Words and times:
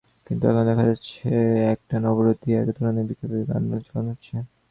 কিন্তু 0.27 0.43
এখন 0.45 0.63
দেখা 0.69 0.83
যাচ্ছে, 0.89 1.25
একটানা 1.73 2.07
অবরোধ 2.13 2.37
দিয়ে 2.43 2.57
একধরনের 2.59 3.05
বিবেকহীন 3.09 3.49
আন্দোলন 3.57 3.81
চালানো 3.87 4.09
হচ্ছে। 4.13 4.35